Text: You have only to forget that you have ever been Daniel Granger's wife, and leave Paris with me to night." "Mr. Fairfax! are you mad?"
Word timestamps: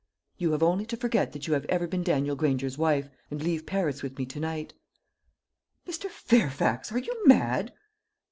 You 0.39 0.53
have 0.53 0.63
only 0.63 0.87
to 0.87 0.97
forget 0.97 1.31
that 1.31 1.45
you 1.45 1.53
have 1.53 1.65
ever 1.65 1.85
been 1.85 2.01
Daniel 2.01 2.35
Granger's 2.35 2.75
wife, 2.75 3.07
and 3.29 3.39
leave 3.39 3.67
Paris 3.67 4.01
with 4.01 4.17
me 4.17 4.25
to 4.25 4.39
night." 4.39 4.73
"Mr. 5.87 6.09
Fairfax! 6.09 6.91
are 6.91 6.97
you 6.97 7.13
mad?" 7.27 7.71